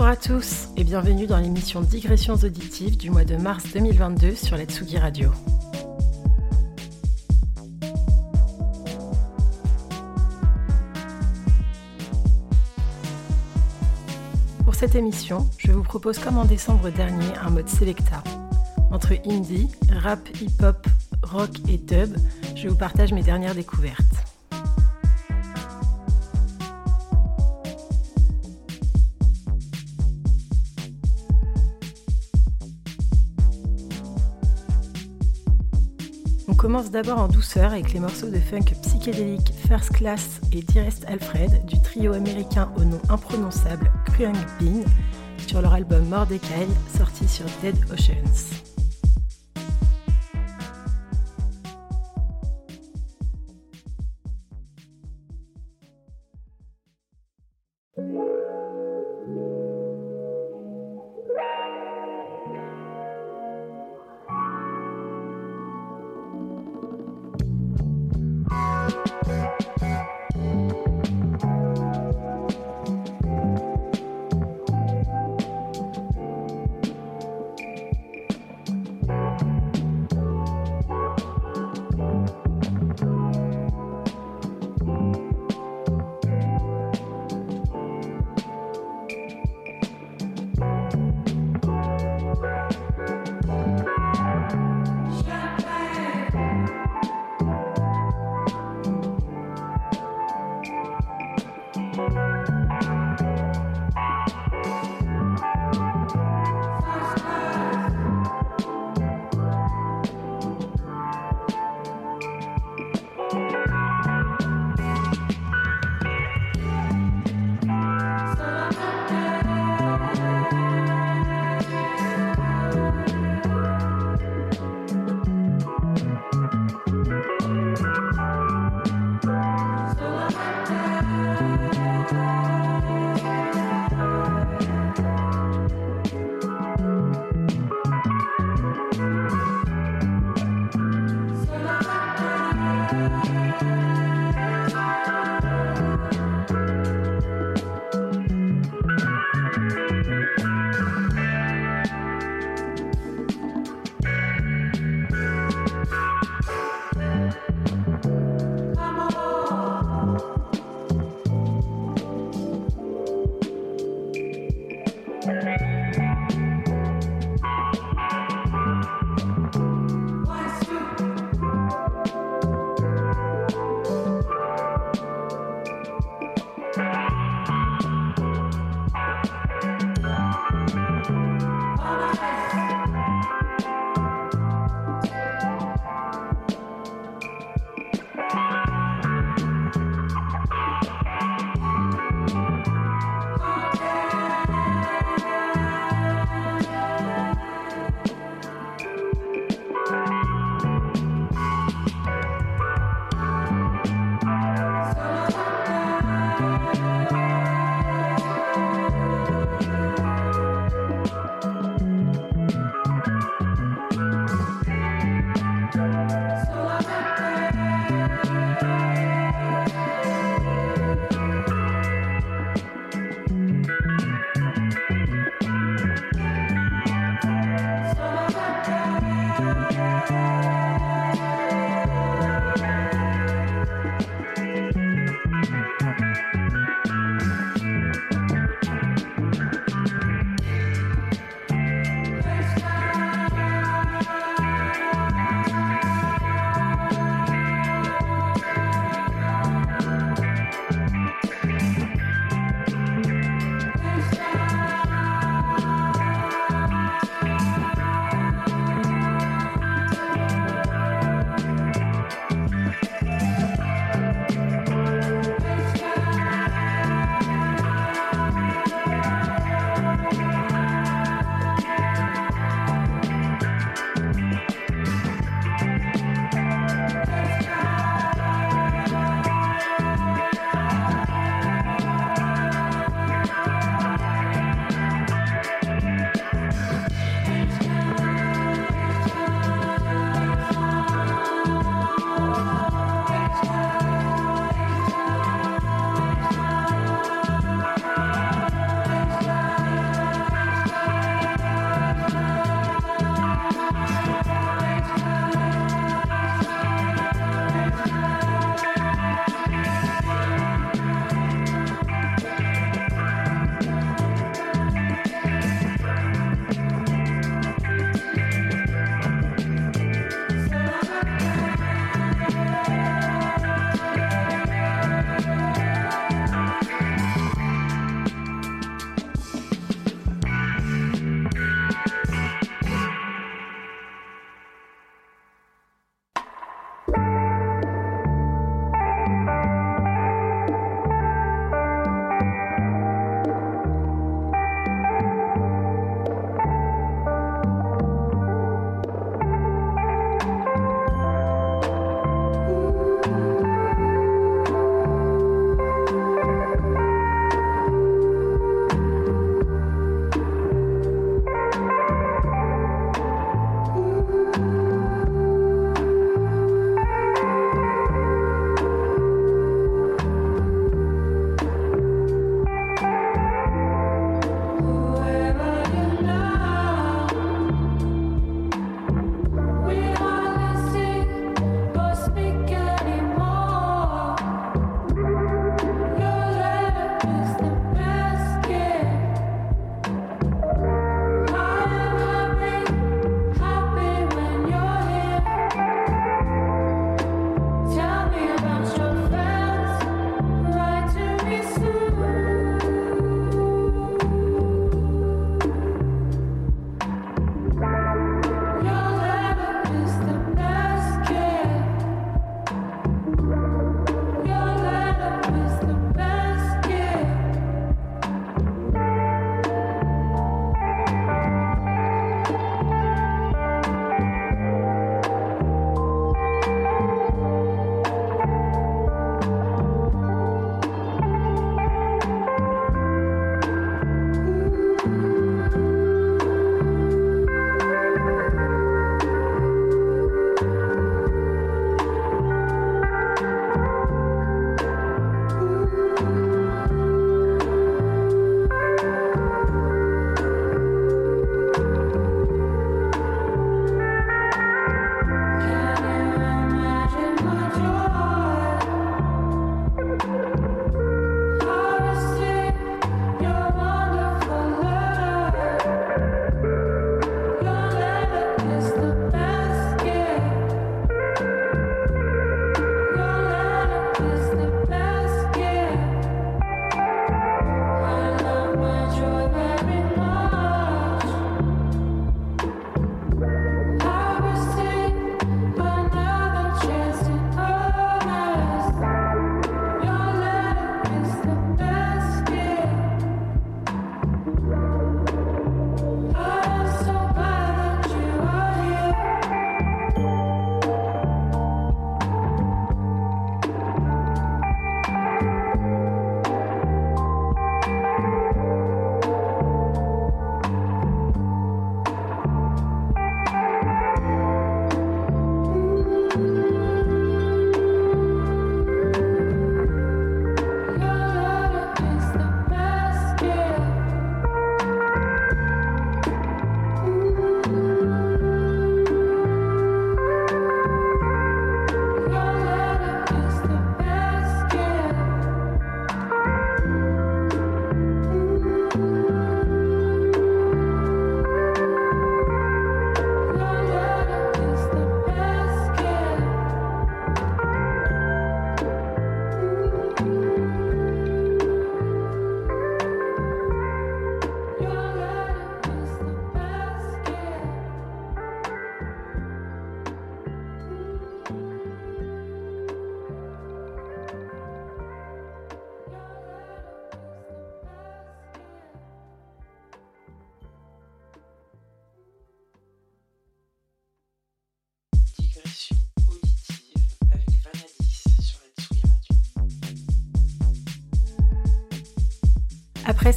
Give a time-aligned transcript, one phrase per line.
[0.00, 4.56] Bonsoir à tous et bienvenue dans l'émission Digressions auditives du mois de mars 2022 sur
[4.56, 5.30] la Tsugi Radio.
[14.64, 18.24] Pour cette émission, je vous propose comme en décembre dernier un mode selecta.
[18.90, 20.86] Entre indie, rap, hip-hop,
[21.22, 22.16] rock et dub,
[22.56, 24.09] je vous partage mes dernières découvertes.
[36.88, 41.80] D'abord en douceur avec les morceaux de funk psychédélique First Class et Dearest Alfred du
[41.82, 44.82] trio américain au nom imprononçable Krung Bean
[45.46, 48.69] sur leur album Mordecai sorti sur Dead Oceans.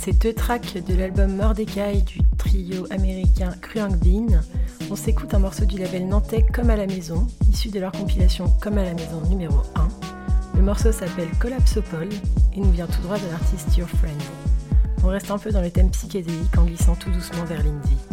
[0.03, 4.41] Ces deux tracks de l'album Mordecai du trio américain Kruang Bean,
[4.91, 8.53] on s'écoute un morceau du label nantais Comme à la maison, issu de leur compilation
[8.61, 9.87] Comme à la maison numéro 1.
[10.57, 12.09] Le morceau s'appelle Collapsopole
[12.53, 14.21] et nous vient tout droit de l'artiste Your Friend.
[15.05, 18.12] On reste un peu dans le thème psychédélique en glissant tout doucement vers l'indie.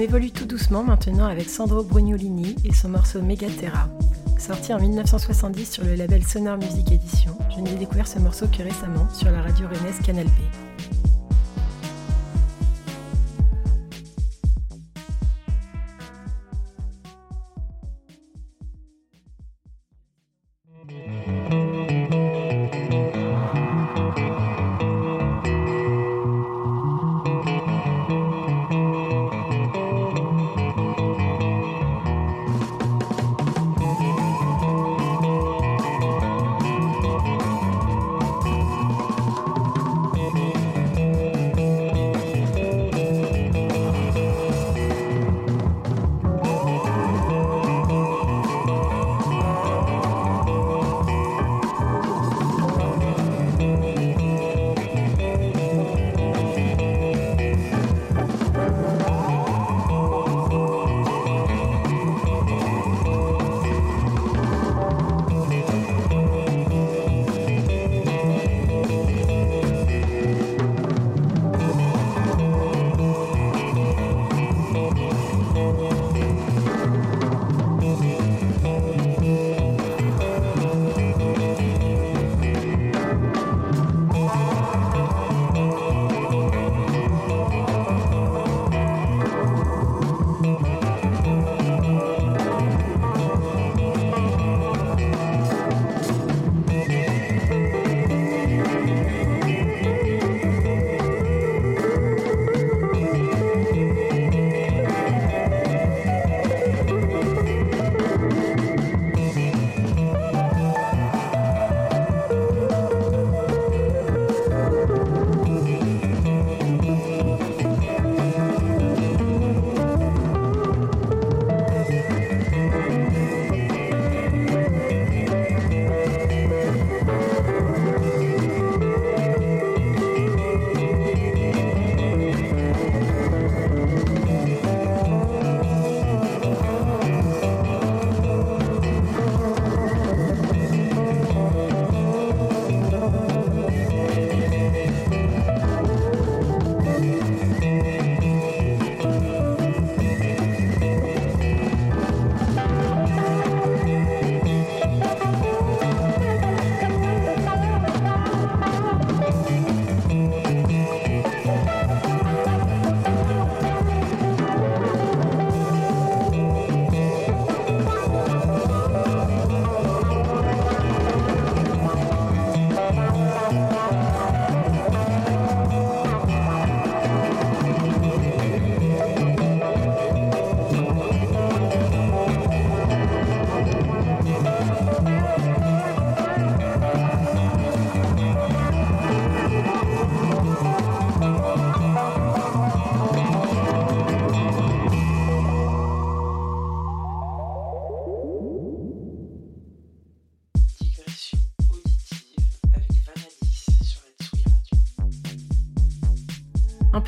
[0.00, 3.88] Évolue tout doucement maintenant avec Sandro Brugnolini et son morceau Megaterra.
[4.38, 8.62] Sorti en 1970 sur le label Sonor Music Edition, je n'ai découvert ce morceau que
[8.62, 10.49] récemment sur la radio rennaise Canal B.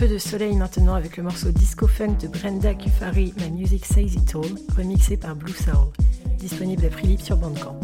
[0.03, 4.15] peu de soleil maintenant avec le morceau Disco Funk de Brenda Kufari, My Music Says
[4.17, 5.93] It All, remixé par Blue Soul,
[6.39, 7.79] disponible à prix libre sur Bandcamp.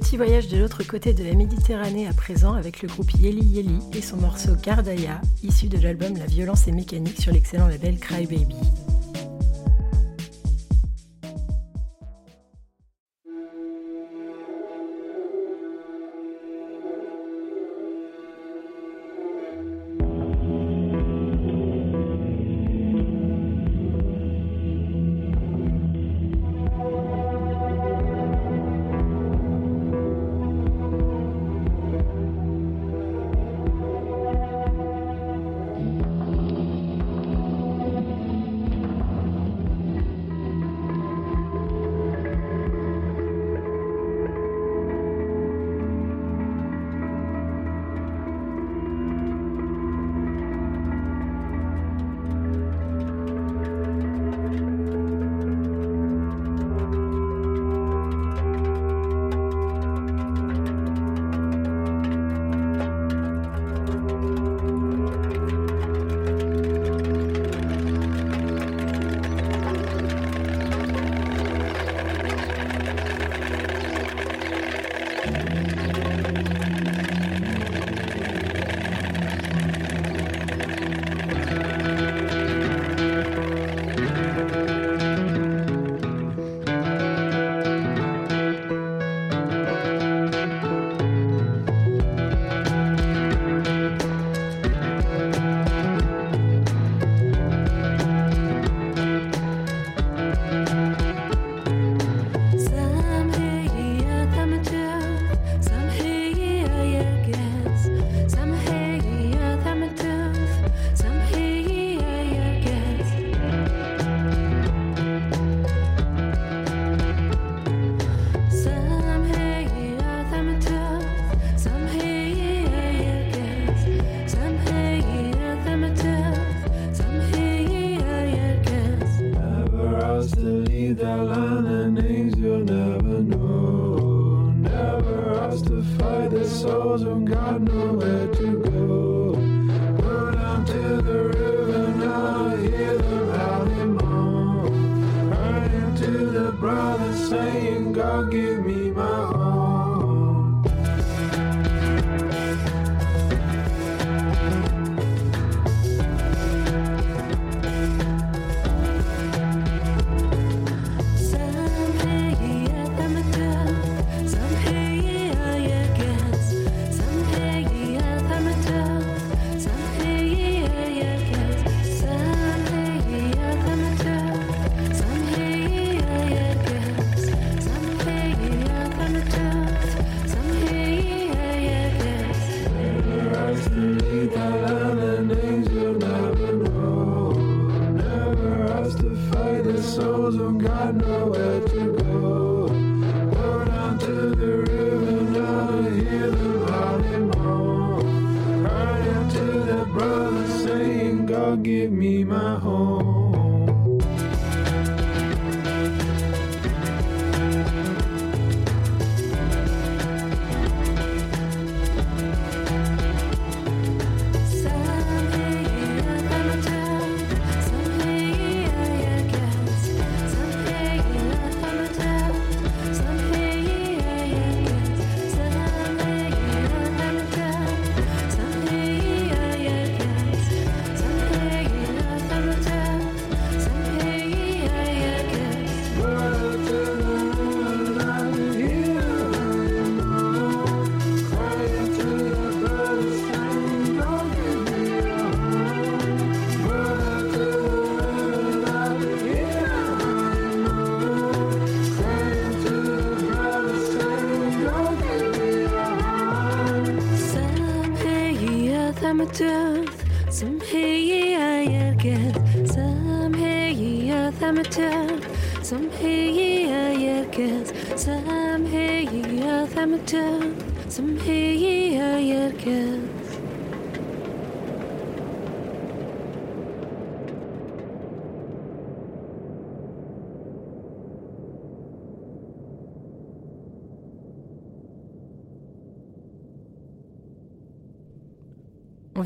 [0.00, 3.78] Petit voyage de l'autre côté de la Méditerranée à présent avec le groupe Yeli Yeli
[3.92, 8.24] et son morceau Gardaya, issu de l'album La violence est mécanique sur l'excellent label Cry
[8.26, 8.56] Baby.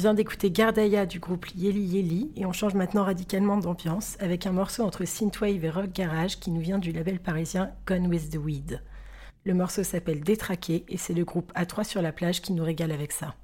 [0.04, 4.52] Vient d'écouter Gardaya du groupe Yeli Yeli et on change maintenant radicalement d'ambiance avec un
[4.52, 8.36] morceau entre synthwave et rock garage qui nous vient du label parisien Gone with the
[8.36, 8.82] Weed.
[9.46, 12.92] Le morceau s'appelle Détraqué et c'est le groupe A3 sur la plage qui nous régale
[12.92, 13.34] avec ça.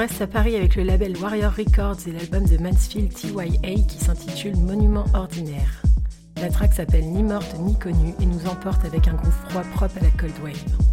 [0.00, 4.56] Reste à Paris avec le label Warrior Records et l'album de Mansfield TYA qui s'intitule
[4.56, 5.82] Monument ordinaire.
[6.40, 9.98] La track s'appelle Ni morte ni connue et nous emporte avec un groove froid propre
[9.98, 10.89] à la Cold Wave.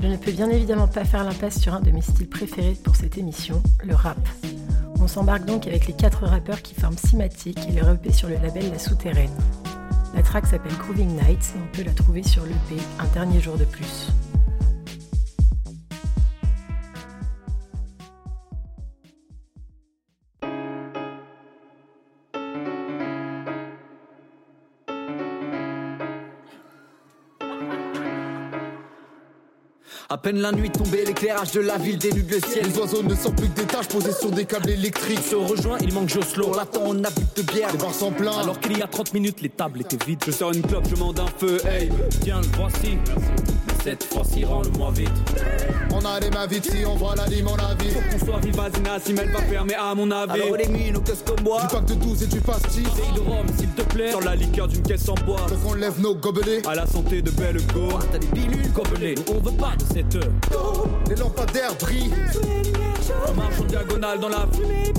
[0.00, 2.94] Je ne peux bien évidemment pas faire l'impasse sur un de mes styles préférés pour
[2.94, 4.18] cette émission, le rap.
[5.00, 8.36] On s'embarque donc avec les quatre rappeurs qui forment Cymatic et leur EP sur le
[8.36, 9.34] label La Souterraine.
[10.34, 13.64] Track s'appelle Grooving Nights et on peut la trouver sur l'EP Un dernier jour de
[13.64, 14.08] plus.
[30.24, 32.64] Peine la nuit tombée, l'éclairage de la ville dénude le ciel.
[32.64, 35.18] Les oiseaux ne sont plus que des taches posées sur des câbles électriques.
[35.18, 36.48] Se rejoint, il manque Joslo.
[36.50, 37.70] On l'attend, on a de bière.
[37.70, 38.38] Les bars sont pleins.
[38.38, 40.24] Alors qu'il y a 30 minutes, les tables étaient vides.
[40.24, 41.90] Je sors une clope, je mande un feu, hey,
[42.22, 42.96] tiens, le voici.
[43.84, 45.10] Cette fois-ci, rends-le-moi vite.
[45.92, 47.92] On a les mains vides si on voit la lime, on la vide.
[47.92, 50.40] Faut qu'on soit vivazina, si elle va fermer à mon avis.
[50.40, 52.82] Alors les nous qu'est-ce que moi Du pack de 12 et du pastis.
[52.82, 54.08] Bouteille de rhum, s'il te plaît.
[54.08, 55.46] Sur la liqueur d'une caisse en bois.
[55.48, 56.66] Faut qu'on lève nos gobelets.
[56.66, 57.88] À la santé de belle go.
[58.10, 60.32] T'as des pilules Gobelets, on veut pas de cette heure.
[61.08, 62.10] Les lampadaires brillent.
[63.28, 64.92] On marche en diagonale dans la fumée,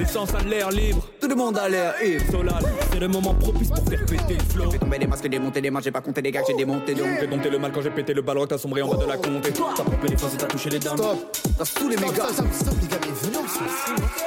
[0.00, 2.24] L'essence à l'air libre, tout le monde à l'air ivre.
[2.30, 4.64] Solal, c'est le moment propice pour faire péter le flow.
[4.64, 6.94] J'ai fait tomber des masques, démonter des mains, j'ai pas compté les gars, j'ai démonté
[6.94, 7.06] donc.
[7.20, 9.18] J'ai dompté le mal quand j'ai pété le ballon, t'as sombré en bas de la
[9.18, 9.42] compte.
[9.42, 10.96] T'as pompé les faces et t'as touché les dames.
[10.96, 12.32] Stop, t'as tous les mégas.
[12.32, 14.20] Stop, stop, les gars, mais venez, on se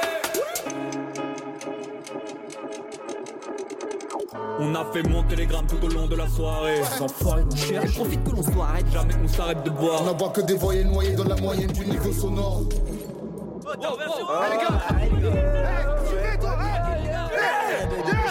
[4.60, 6.80] On a fait monter les grammes tout au long de la soirée.
[7.00, 7.96] Enfoirés, on cherche.
[7.96, 8.86] Profite que l'on soit arrête.
[8.92, 10.02] Jamais on s'arrête de boire.
[10.02, 12.62] On n'a pas que des voyelles noyées dans la moyenne du niveau sonore.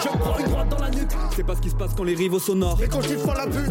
[0.02, 2.14] Je prends une droite dans la nuque, c'est pas ce qui se passe quand les
[2.14, 2.80] rivaux sonores.
[2.82, 3.70] Et quand je te la pute,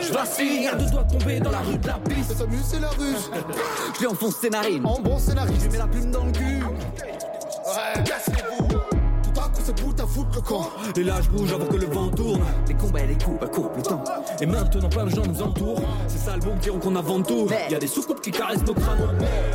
[0.00, 2.32] Je vacille, y'a deux doigts tomber dans la rue de la piste.
[2.32, 3.30] ça s'amuse, la ruse.
[3.94, 5.66] Je lui enfonce ses narines, En bon scénariste.
[5.66, 6.62] je mets la plume dans le cul.
[10.18, 10.70] Foutre le camp.
[10.96, 12.40] Et là je bouge avant que le vent tourne.
[12.66, 14.02] Les combats et les coups, bah courent le temps.
[14.40, 15.80] Et maintenant plein de gens nous entourent.
[16.08, 17.48] Ces sales bombes diront qu'on invente tout.
[17.70, 18.98] Y a des soucoupes qui caressent nos crânes.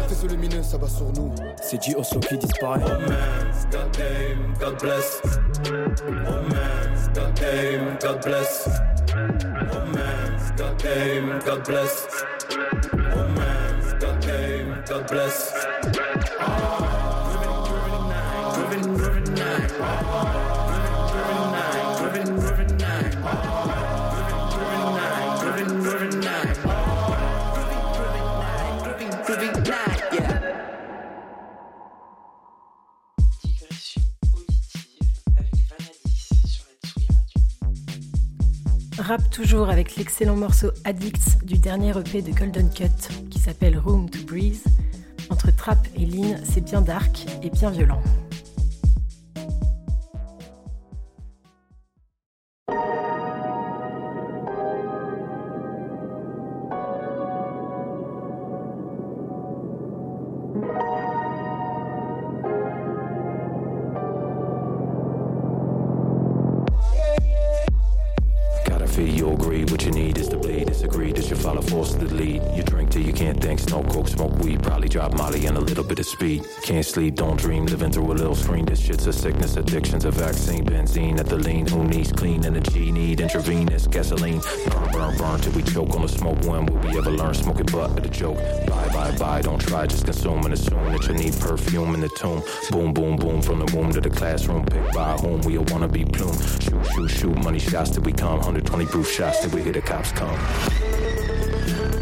[0.08, 1.34] Fais ce lumineux, ça va sur nous.
[1.62, 2.82] C'est J Oso qui disparaît.
[2.86, 5.22] Oh man, God damn, God bless.
[5.26, 8.70] Oh man, God damn, God bless.
[9.10, 12.08] Oh man, God damn, God bless.
[12.94, 15.54] Oh man, God damn, God bless.
[39.04, 39.14] Radio.
[39.14, 42.86] Rap toujours avec l'excellent morceau Addicts du dernier EP de Golden Cut
[43.30, 44.64] qui s'appelle Room to Breathe.
[45.30, 48.02] Entre trap et lean, c'est bien dark et bien violent.
[76.74, 77.68] Can't sleep, don't dream.
[77.68, 78.66] Living through a little screen.
[78.66, 79.58] This shit's a sickness.
[79.58, 80.66] Addiction's a vaccine.
[80.66, 81.68] Benzene at the lean.
[81.68, 82.92] Who needs clean energy?
[82.92, 84.42] Need intravenous gasoline.
[84.72, 86.40] Burn, burn, burn till we choke on the smoke.
[86.46, 87.36] When will we ever learn?
[87.36, 88.38] Smoking butt at a joke.
[88.66, 89.42] Bye, bye, bye.
[89.44, 89.86] Don't try.
[89.86, 92.42] Just consume and assume that you need perfume in the tomb.
[92.72, 93.44] Boom, boom, boom.
[93.44, 94.66] From the womb to the classroom.
[94.66, 96.36] Pick by whom we all wanna be plume.
[96.60, 97.44] Shoot, shoot, shoot.
[97.44, 98.38] Money shots till we come.
[98.38, 100.40] 120 proof shots till we hear the cops come.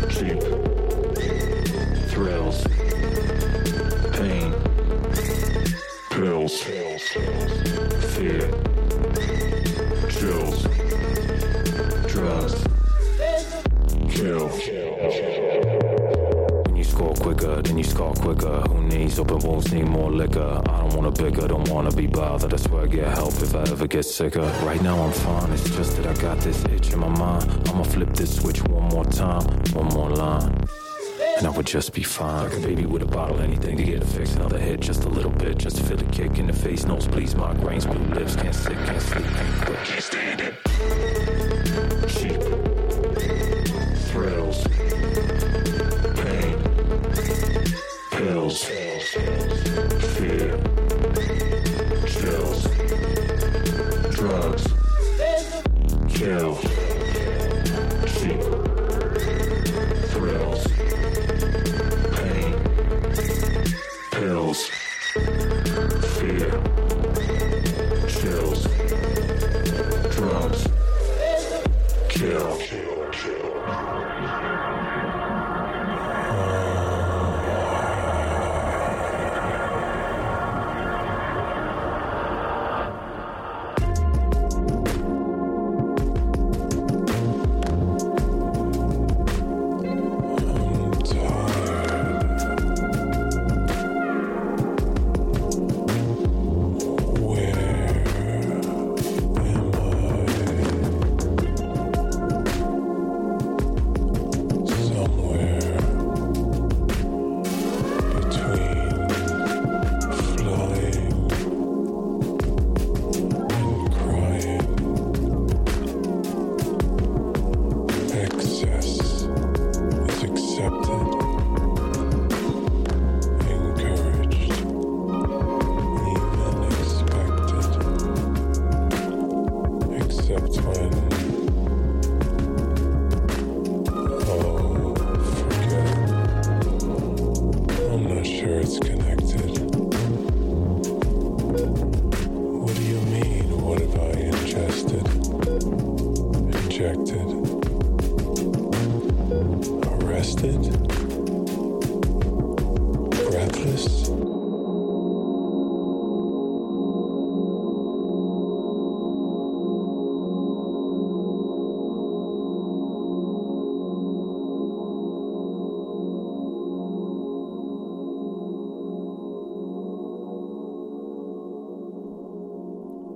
[0.10, 0.40] Cheap.
[2.10, 2.66] Thrills.
[6.52, 7.08] Pills.
[8.14, 8.42] Fear.
[10.10, 10.64] Chills.
[12.12, 12.64] Drugs.
[14.10, 14.50] Kill.
[16.66, 18.60] When you score quicker, then you score quicker.
[18.68, 20.62] Who needs open wounds need more liquor?
[20.68, 22.54] I don't wanna bigger, don't wanna be bothered.
[22.54, 24.42] I swear I get help if I ever get sicker.
[24.66, 27.50] Right now I'm fine, it's just that I got this itch in my mind.
[27.70, 30.61] I'ma flip this switch one more time, one more line.
[31.42, 32.50] And I would just be fine.
[32.50, 34.36] Like a baby with a bottle, anything to get a fix.
[34.36, 36.86] Another hit, just a little bit, just to feel the kick in the face.
[36.86, 38.36] Nosebleeds, migraines, blue lips.
[38.36, 39.80] Can't sit, can't sleep, can't quit.
[39.80, 40.21] Can't stand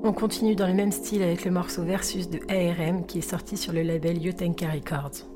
[0.08, 3.58] On continue dans le même style avec le morceau Versus de ARM qui est sorti
[3.58, 5.34] sur le label Yotenka Records.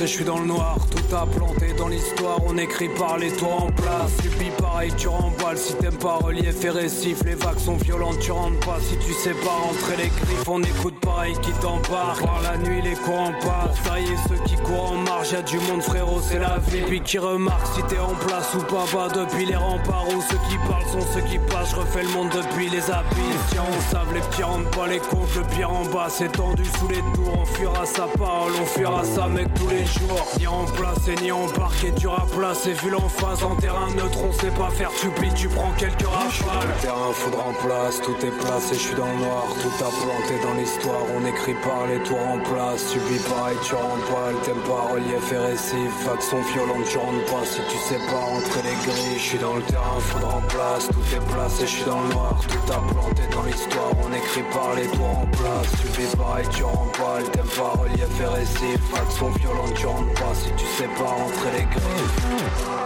[0.00, 3.62] Je suis dans le noir, tout a planté dans l'histoire, on écrit par les tours
[3.64, 4.12] en place.
[4.22, 8.30] Subis pareil, tu remballes, si t'aimes pas relief et récif, les vagues sont violentes, tu
[8.30, 12.22] rentres pas, si tu sais pas rentrer les griffes, on écoute pareil qui t'embarque.
[12.22, 15.58] Par la nuit, les courants passent, pour tailler ceux qui courent en marge, y'a du
[15.60, 16.82] monde frérot, c'est la vie.
[16.86, 20.38] Puis qui remarque si t'es en place ou pas, bah depuis les remparts, où ceux
[20.48, 23.46] qui parlent sont ceux qui passent, je refais le monde depuis les abysses.
[23.50, 26.64] Tiens, on savent, les petits rentrent pas les comptes, le pire en bas, c'est tendu
[26.78, 30.26] sous les tours, on fuira sa parole, on fuira sa mec tous les jours.
[30.38, 34.18] Ni en place et ni en parquet, dur à placer, vu l'emphase en terrain neutre,
[34.28, 36.68] on sait pas faire, tu plies, tu prends quelques rafales.
[36.68, 39.88] Le terrain foudre en place, tout est placé, je suis dans le noir, tout a
[39.88, 44.62] planté dans l'histoire, on écrit par les tours en place, subis pareil, tu rempales, t'aimes
[44.66, 48.76] pas relief et récif, façon violente, tu rentres pas, si tu sais pas rentrer les
[48.84, 52.00] grilles, je suis dans le terrain, foudre en place, tout est placé, je suis dans
[52.00, 56.16] le noir, tout a planté dans l'histoire, on écrit par les tours en place, subis
[56.16, 60.66] pareil, tu rempales, t'aimes pas relief et récif, façon violente, tu rentres pas, si tu
[60.66, 62.85] sais pas rentrer les grilles.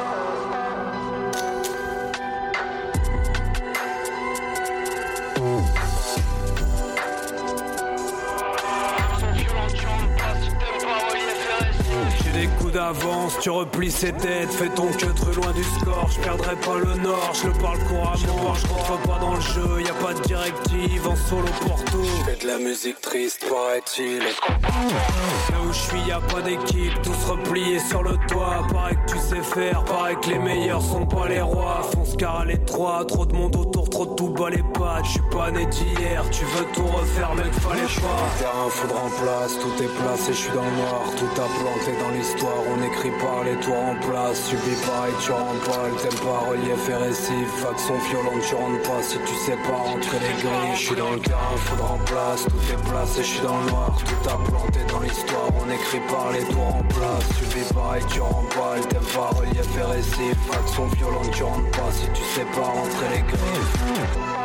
[12.93, 16.95] D'avance, tu replies ses têtes, fais ton cut loin du score, je perdrai pas le
[17.03, 20.21] nord, je le parle couramment, je rentre pas dans le jeu, y a pas de
[20.23, 22.05] directive, en solo pour tout.
[22.05, 24.19] Je fais de la musique triste, paraît-il.
[24.21, 29.13] Là où je suis, y a pas d'équipe, tous repliés sur le toit, paraît que
[29.13, 33.05] tu sais faire, paraît que les meilleurs sont pas les rois, fonce car à l'étroit,
[33.07, 36.23] trop de monde autour, trop de tout bas les pattes, je suis pas né d'hier,
[36.31, 38.23] tu veux tout refaire, mec, fallait pas.
[38.39, 41.91] Terrain foudre en place, tout est placé, je suis dans le noir, tout a planté
[42.01, 46.41] dans l'histoire, on écrit par les tours en place, subis pareil, tu rempales, t'aimes pas
[46.49, 50.75] relief et récif, façon violente, tu rentres pas, si tu sais pas rentrer les grilles,
[50.75, 53.71] je suis dans le terrain, foudre en place, tout est placé, je suis dans le
[53.71, 58.03] noir, tout a planté dans l'histoire, on écrit par les tours en place, subis pareil,
[58.09, 62.47] tu rempales, t'aimes pas relief et récif, façon violente, tu rentres pas, si tu sais
[62.55, 64.40] pas rentrer les grilles.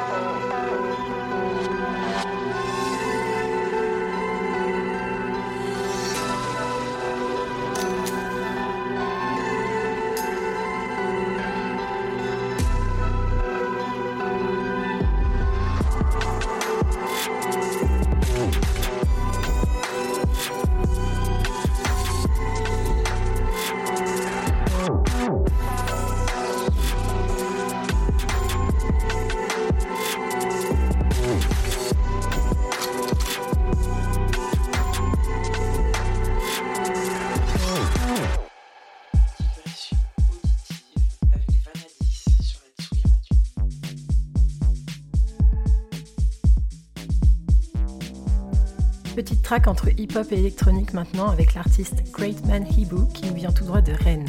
[49.46, 53.64] Track entre hip-hop et électronique maintenant avec l'artiste Great Man Hibu qui nous vient tout
[53.64, 54.26] droit de Rennes.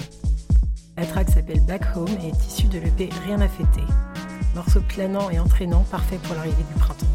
[0.99, 3.81] La track s'appelle Back Home et est issue de l'EP Rien à fêter.
[4.55, 7.06] Morceau planant et entraînant, parfait pour l'arrivée du printemps.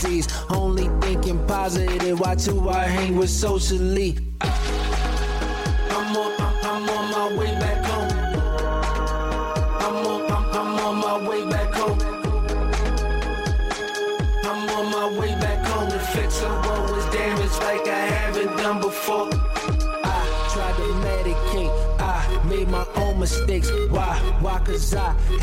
[0.00, 0.28] Disease.
[0.50, 4.27] Only thinking positive, why do I hang with socially?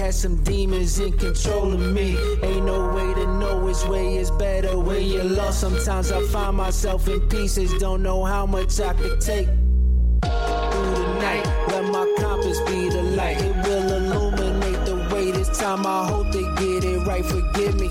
[0.05, 2.15] Had some demons in control of me.
[2.43, 5.61] Ain't no way to know which way is better when you're lost.
[5.61, 9.47] Sometimes I find myself in pieces, don't know how much I could take.
[9.47, 13.41] Through the night, let my compass be the light.
[13.41, 15.31] It will illuminate the way.
[15.31, 17.25] This time I hope they get it right.
[17.25, 17.89] Forgive me.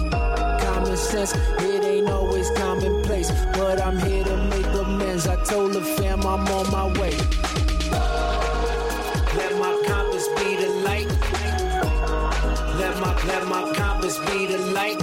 [0.60, 5.26] Common sense, it ain't always commonplace, but I'm here to make amends.
[5.26, 7.03] I told the fam I'm on my way.
[14.34, 14.98] Be the light.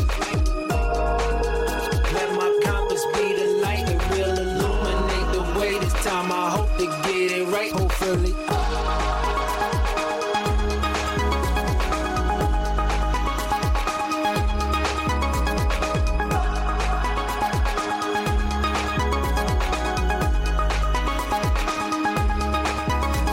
[2.16, 3.88] Let my compass be the light.
[3.90, 5.80] It will illuminate the way.
[5.80, 7.72] This time I hope to get it right.
[7.72, 8.34] Hopefully.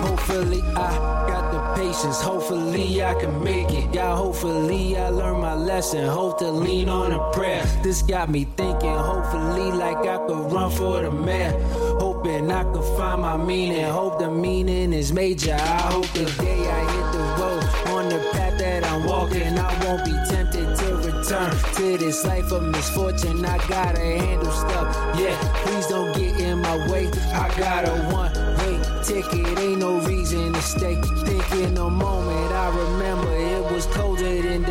[0.06, 0.90] Hopefully I
[1.26, 2.20] got the patience.
[2.20, 3.92] Hopefully I can make it.
[3.92, 5.37] Yeah, hopefully I learn
[5.78, 6.08] lesson.
[6.08, 7.64] Hope to lean on a prayer.
[7.84, 8.98] This got me thinking.
[9.12, 11.54] Hopefully like I could run for the mayor.
[12.00, 13.84] Hoping I could find my meaning.
[13.84, 15.54] Hope the meaning is major.
[15.54, 17.62] I hope the day I hit the road
[17.94, 22.50] on the path that I'm walking, I won't be tempted to return to this life
[22.50, 23.44] of misfortune.
[23.44, 24.88] I gotta handle stuff.
[25.16, 27.06] Yeah, please don't get in my way.
[27.44, 28.74] I got a one way
[29.04, 29.58] ticket.
[29.58, 30.96] Ain't no reason to stay.
[31.26, 32.52] Thinking a moment.
[32.52, 33.07] I remember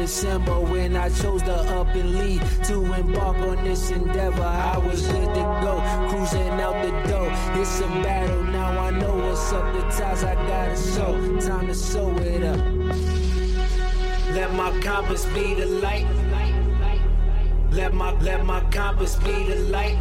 [0.07, 4.41] December when I chose to up and leave to embark on this endeavor.
[4.41, 7.29] I was good to go, cruising out the door.
[7.59, 8.79] It's a battle now.
[8.79, 9.65] I know what's up.
[9.73, 11.11] The ties I gotta show.
[11.41, 12.57] Time to sew it up.
[14.33, 16.07] Let my compass be the light.
[17.71, 19.97] Let my let my compass be the light.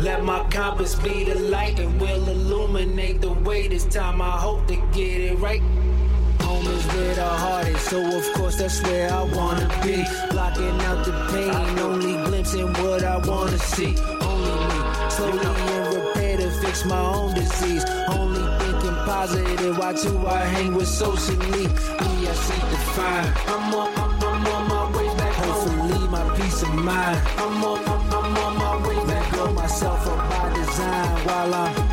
[0.00, 1.78] Let my compass be the light.
[1.78, 3.68] It will illuminate the way.
[3.68, 5.62] This time I hope to get it right.
[6.56, 10.04] Home is where the heart is, so of course that's where I wanna be.
[10.30, 13.94] Blocking out the pain, only glimpsing what I wanna see.
[14.30, 14.78] Only me,
[15.10, 17.84] slowly in repair to fix my own disease.
[18.08, 21.66] Only thinking positive, watch who I hang with socially.
[22.08, 23.28] Me, I seek the find.
[23.52, 27.20] I'm on, I'm, I'm on my way back Hopefully my peace of mind.
[27.36, 29.54] I'm on, I'm, I'm on my way back home.
[29.56, 31.85] myself up by design while I'm,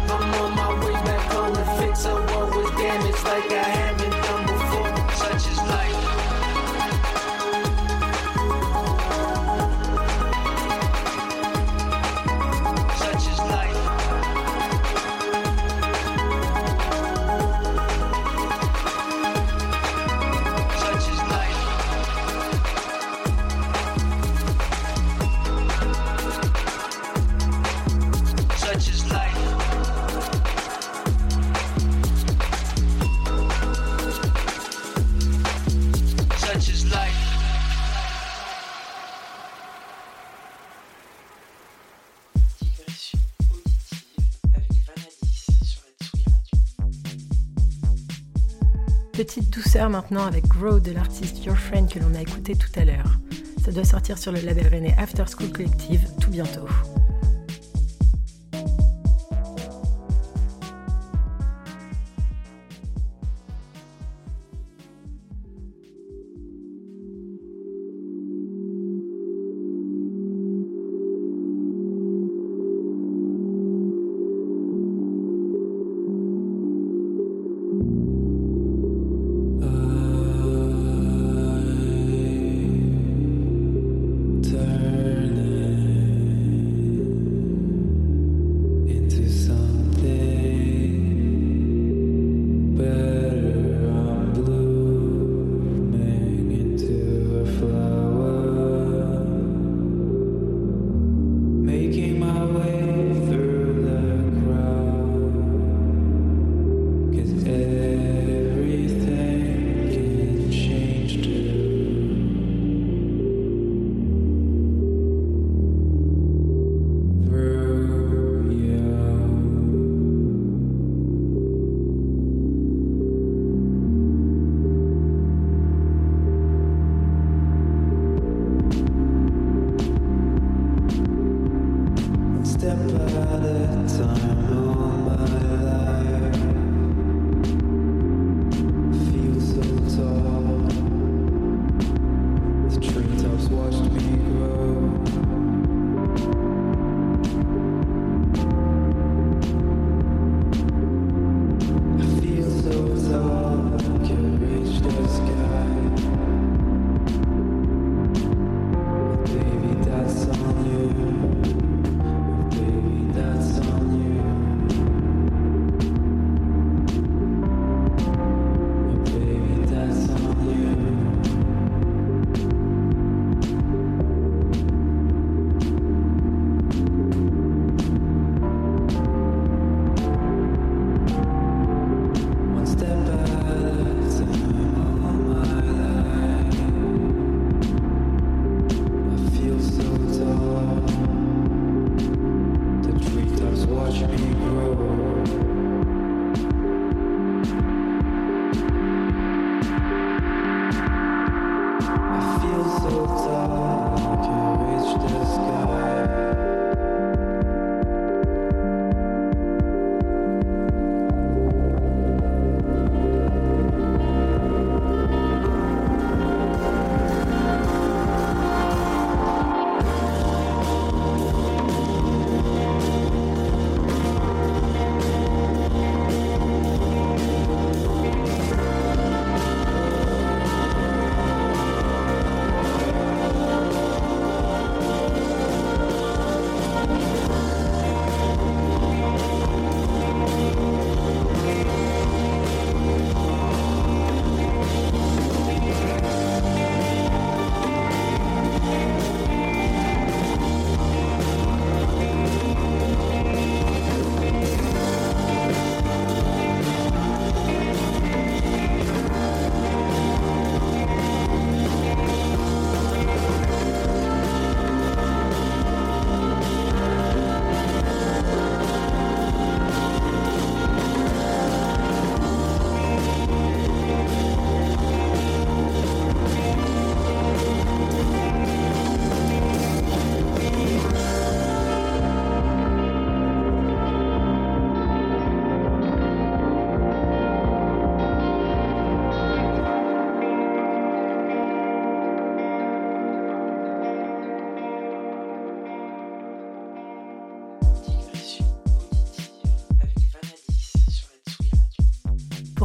[49.90, 53.20] Maintenant avec Grow de l'artiste Your Friend que l'on a écouté tout à l'heure.
[53.64, 56.68] Ça doit sortir sur le label rennais After School Collective tout bientôt.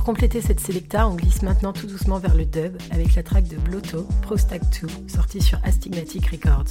[0.08, 3.58] Compléter cette sélecta, on glisse maintenant tout doucement vers le dub avec la track de
[3.58, 6.64] Blotto, Prostag 2, sortie sur Astigmatic Records.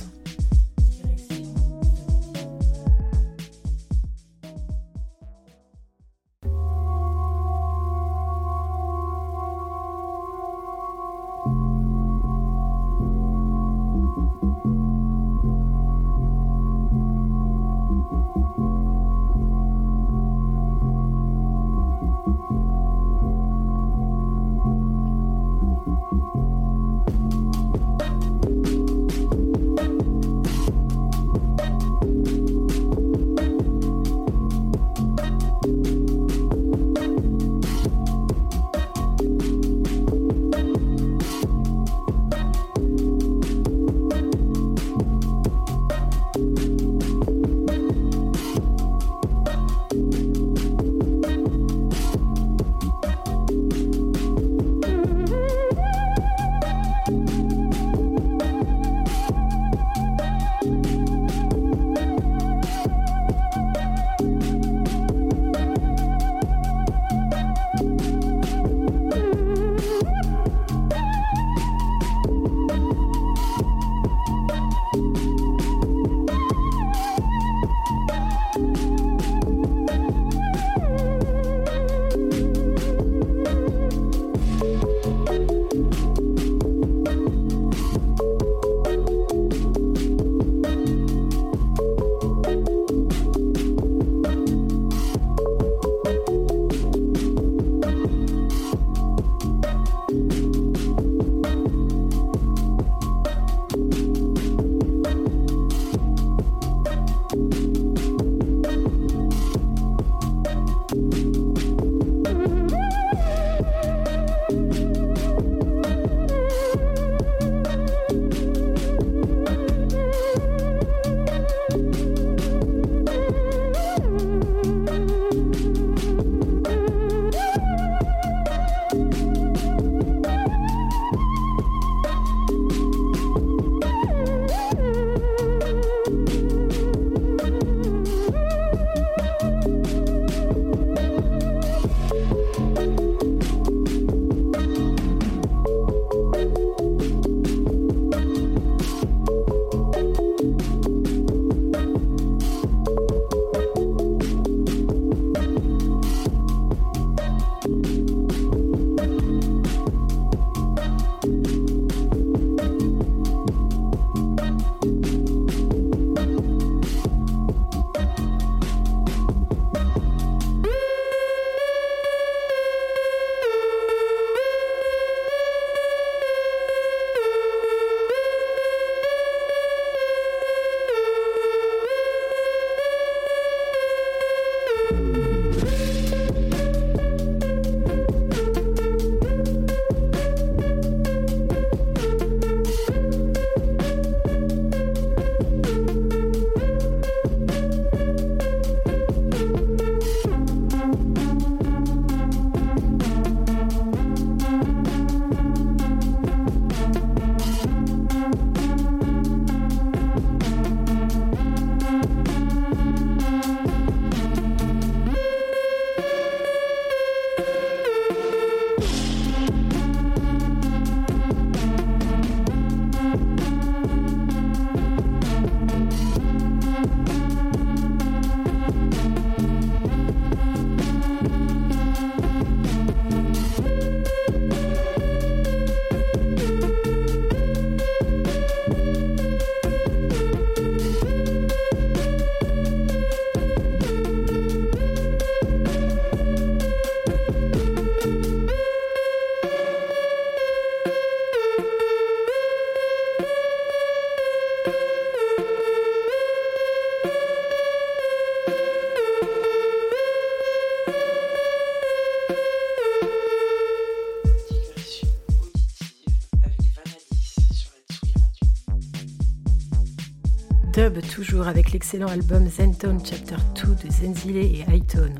[271.17, 275.17] Toujours avec l'excellent album Zentone Chapter 2 de Zenzile et Hightone.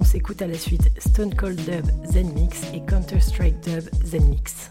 [0.00, 4.28] On s'écoute à la suite Stone Cold Dub Zen Mix et Counter Strike Dub Zen
[4.28, 4.68] Mix.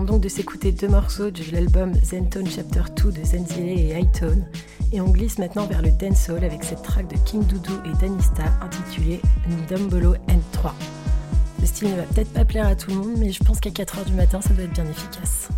[0.00, 4.46] Vient donc de s'écouter deux morceaux de l'album Zentone Chapter 2 de Zenzile et Hightone,
[4.92, 8.44] et on glisse maintenant vers le dancehall avec cette track de King Doudou et Danista
[8.62, 10.72] intitulée Ndombolo N3.
[11.60, 13.70] Ce style ne va peut-être pas plaire à tout le monde, mais je pense qu'à
[13.70, 15.48] 4h du matin, ça doit être bien efficace.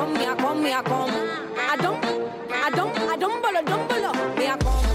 [0.00, 1.10] Come, me a come, me a come.
[1.58, 2.04] I don't,
[2.52, 4.12] I don't, I don't bolo, don't bolo.
[4.36, 4.86] Me a come,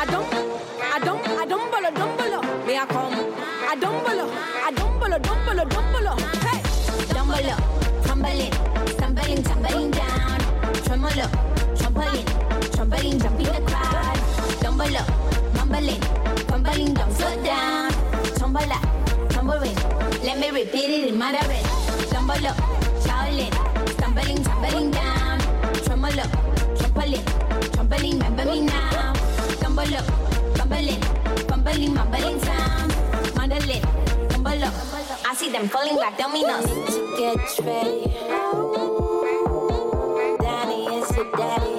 [0.00, 0.34] I don't,
[0.94, 2.40] I don't, I don't bolo, don't bolo.
[2.66, 3.18] Me a come,
[3.68, 4.24] I don't bolo,
[4.66, 6.12] I don't bolo, don't bolo, don't bolo.
[6.46, 6.60] Hey,
[7.12, 7.56] don't bolo,
[8.06, 8.52] tumbling,
[8.94, 10.38] stumbling, tumbling down.
[10.84, 11.26] Tremolo,
[11.78, 12.28] trampoline,
[12.74, 14.18] trampoline, jumping the crowd.
[14.62, 15.02] Don't bolo,
[15.56, 16.00] mumbling,
[16.48, 17.90] fumbling, don't slow down.
[18.38, 19.78] Tumble up, tumbling.
[20.22, 21.64] Let me repeat it in Mandarin.
[22.10, 22.83] Tumble up,
[24.24, 25.38] stumbling, tumbling down.
[25.84, 26.22] Tremolo,
[26.76, 27.24] trampoline,
[27.72, 29.12] trampoline, remember me now.
[29.60, 30.04] Tumble up,
[30.56, 31.00] fumbling,
[31.48, 32.94] fumbling, mumbling sound.
[33.36, 33.82] Mandolin,
[34.28, 34.74] tumble up.
[35.26, 36.64] I see them falling like dominoes.
[36.64, 38.14] To get ready.
[40.40, 41.74] Danny is the daddy.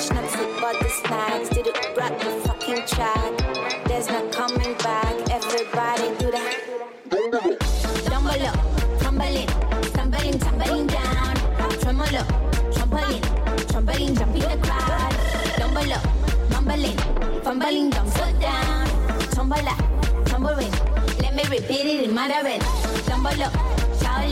[0.00, 3.39] Schnapsy bought the snacks, did it brought the fucking track.
[21.66, 22.62] did it in my bed.
[23.04, 23.52] Stumble up,
[24.00, 24.24] shout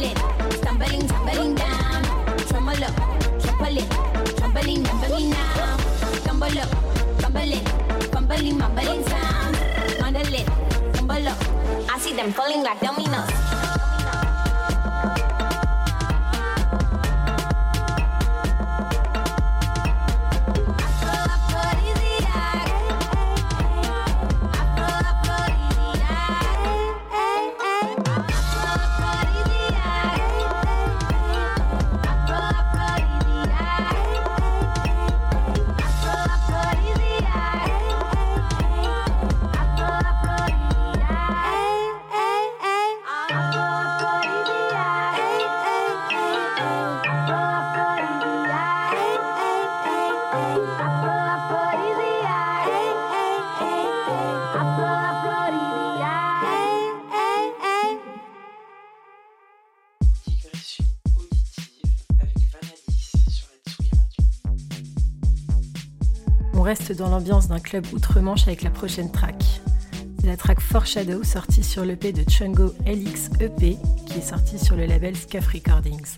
[0.56, 2.02] stumbling, tumbling down.
[2.48, 2.94] Tremble up,
[3.42, 3.90] triple it,
[4.36, 4.82] tumbling,
[5.30, 5.59] now.
[6.62, 6.70] Up,
[8.12, 9.56] fumbling, mumbling sound.
[10.94, 11.38] Tumble up.
[11.90, 13.68] I see them falling like dominoes.
[66.59, 69.44] On reste dans l'ambiance d'un club outre-Manche avec la prochaine track.
[70.24, 73.76] La track Foreshadow sortie sur l'EP de Chungo LX EP
[74.06, 76.16] qui est sorti sur le label Scuff Recordings.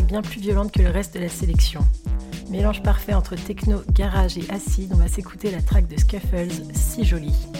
[0.00, 1.80] Bien plus violente que le reste de la sélection.
[2.50, 7.04] Mélange parfait entre techno, garage et acide, on va s'écouter la track de Scuffles, si
[7.04, 7.51] jolie.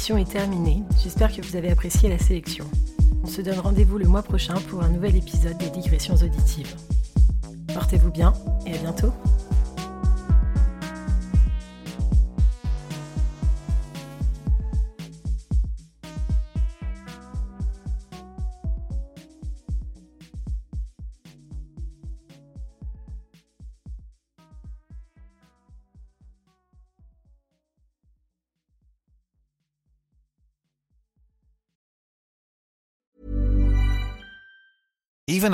[0.00, 2.64] Émission est terminée, j'espère que vous avez apprécié la sélection.
[3.22, 6.74] On se donne rendez-vous le mois prochain pour un nouvel épisode des digressions auditives.
[7.74, 8.32] Portez-vous bien
[8.64, 9.12] et à bientôt